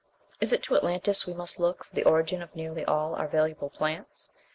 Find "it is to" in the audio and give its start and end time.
0.39-0.75